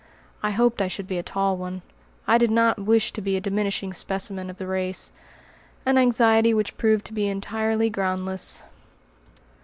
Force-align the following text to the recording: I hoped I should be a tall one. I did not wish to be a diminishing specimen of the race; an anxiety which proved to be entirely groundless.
I 0.41 0.49
hoped 0.49 0.81
I 0.81 0.87
should 0.87 1.05
be 1.05 1.19
a 1.19 1.21
tall 1.21 1.55
one. 1.57 1.83
I 2.27 2.39
did 2.39 2.49
not 2.49 2.79
wish 2.79 3.13
to 3.13 3.21
be 3.21 3.37
a 3.37 3.39
diminishing 3.39 3.93
specimen 3.93 4.49
of 4.49 4.57
the 4.57 4.65
race; 4.65 5.11
an 5.85 5.99
anxiety 5.99 6.55
which 6.55 6.75
proved 6.75 7.05
to 7.05 7.13
be 7.13 7.27
entirely 7.27 7.87
groundless. 7.91 8.63